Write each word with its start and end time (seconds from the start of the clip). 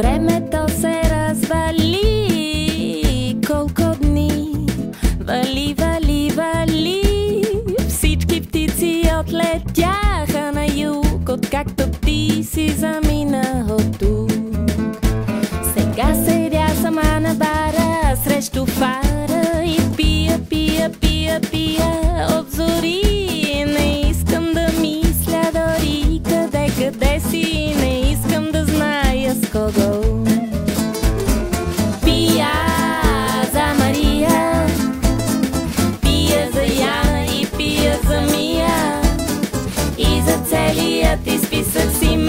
Времето 0.00 0.56
се 0.80 1.02
развали. 1.10 1.96
Колко 3.46 3.96
дни? 4.02 4.52
Вали, 5.20 5.74
вали, 5.78 6.30
вали. 6.30 7.02
Всички 7.88 8.40
птици 8.40 9.02
отлетяха 9.20 10.52
на 10.52 10.66
юг 10.76 11.28
Откакто 11.28 11.84
ти 12.04 12.44
си 12.44 12.68
замина 12.68 13.49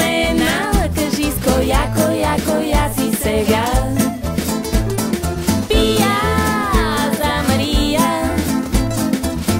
списък 0.00 0.06
с 0.06 0.06
имена 0.06 0.88
Кажи 0.94 1.30
с 1.30 1.44
коя, 1.44 1.92
коя, 1.96 2.36
коя 2.46 2.88
си 2.96 3.16
сега. 3.22 3.64
Пия 5.68 6.16
за 7.18 7.48
Мария 7.48 8.30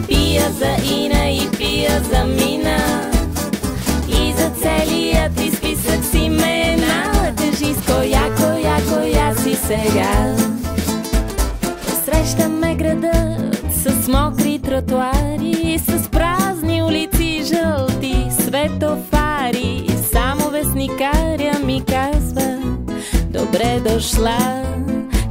Пия 0.08 0.50
за 0.50 0.94
Ина 0.94 1.30
и 1.30 1.48
пия 1.58 2.00
за 2.00 2.24
Мина. 2.24 3.10
И 4.08 4.32
за 4.32 4.50
целият 4.50 5.36
ти 5.36 5.50
списък 5.56 6.04
с 6.04 6.14
имена 6.14 7.32
Кажи 7.38 7.74
с 7.74 7.86
коя, 7.86 8.34
коя, 8.36 8.76
коя 8.88 9.34
си 9.34 9.54
сега. 9.54 10.36
Посрещаме 11.86 12.74
градът 12.74 13.56
с 13.72 14.08
мокри 14.08 14.58
тротуари 14.58 15.78
С 15.78 16.08
Добре 23.60 23.80
дошла, 23.90 24.64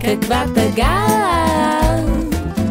каква 0.01 0.45
тъга 0.55 1.05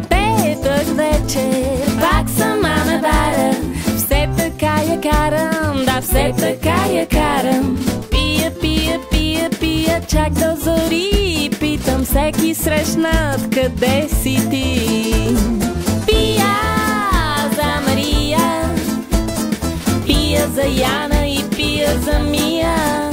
Петък 0.09 0.87
вечер, 0.95 1.99
пак 2.01 2.29
сама 2.29 2.75
на 2.85 2.99
бара 3.01 3.51
Все 3.97 4.29
така 4.37 4.81
я 4.89 5.01
карам, 5.01 5.85
да 5.85 6.01
все 6.01 6.33
така 6.37 6.93
я 6.93 7.05
карам. 7.07 7.77
Пия, 8.11 8.51
пия, 8.61 8.99
пия, 9.11 9.49
пия, 9.59 10.01
чак 10.07 10.33
до 10.33 10.55
зори. 10.63 11.49
Питам 11.59 12.03
всеки 12.03 12.55
срещнат, 12.55 13.41
къде 13.53 14.07
си 14.21 14.49
ти? 14.49 14.81
Пия 16.07 16.55
за 17.55 17.89
Мария 17.89 18.69
Пия 20.05 20.47
за 20.47 20.63
Яна 20.63 21.27
и 21.27 21.43
пия 21.55 21.99
за 21.99 22.19
Мия 22.19 23.08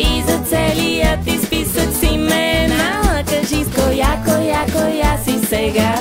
И 0.00 0.22
за 0.26 0.38
целият 0.38 1.24
ти 1.24 1.38
списък 1.46 1.92
с 1.92 2.02
имена 2.02 3.00
Кажи 3.30 3.64
с 3.64 3.68
коя, 3.74 4.22
коя, 4.24 4.66
коя 4.72 5.18
си 5.24 5.46
сега. 5.46 5.94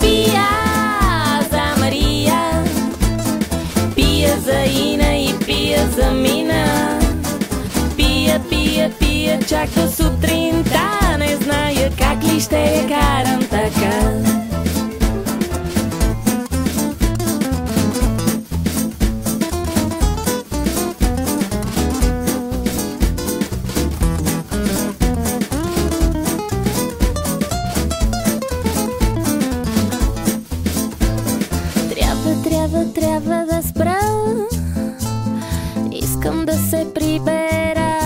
Пия 0.00 0.48
за 1.50 1.80
Мария. 1.80 2.64
Пия 3.94 4.36
за 4.40 4.60
Ина 4.80 5.16
и 5.16 5.34
пия 5.46 5.88
за 5.96 6.10
Мина. 6.10 6.98
Пия, 7.96 8.40
пия, 8.50 8.90
пия, 8.98 9.40
чак 9.48 9.70
до 9.70 9.88
Трябва, 32.78 32.92
трябва, 32.94 33.46
да 33.46 33.62
спра. 33.62 33.98
Искам 35.92 36.44
да 36.46 36.52
се 36.52 36.86
прибера 36.94 37.98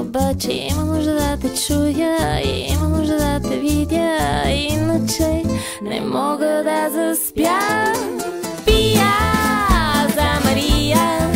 Обаче 0.00 0.52
има 0.52 0.84
нужда 0.84 1.14
да 1.14 1.36
те 1.36 1.54
чуя 1.54 2.40
Има 2.44 2.88
нужда 2.88 3.16
да 3.16 3.48
те 3.48 3.56
видя 3.56 4.18
Иначе 4.50 5.42
не 5.82 6.00
мога 6.00 6.62
да 6.64 6.90
заспя. 6.90 7.92
Пия 8.66 9.12
за 10.08 10.48
Мария 10.48 11.30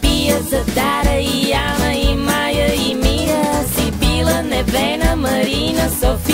Пия 0.00 0.42
за 0.42 0.64
Дара 0.74 1.16
и 1.20 1.50
Яна 1.50 1.94
и 1.94 2.14
Майя 2.14 2.74
и 2.74 2.94
Мира 2.94 3.64
Си 3.74 3.90
била 3.90 4.42
Невена, 4.42 5.16
Марина, 5.16 5.90
София 6.00 6.29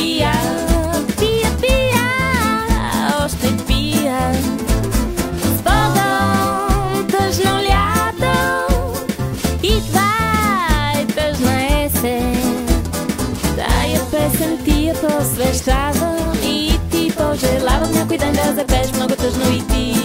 песен 14.30 14.58
ти 14.64 14.86
я 14.86 14.94
посвещавам 14.94 16.32
И 16.44 16.78
ти 16.90 17.12
пожелавам 17.16 17.92
някой 17.92 18.18
ден 18.18 18.32
да 18.32 18.54
запееш 18.54 18.92
много 18.92 19.14
тъжно 19.14 19.52
и 19.52 19.66
ти 19.66 19.95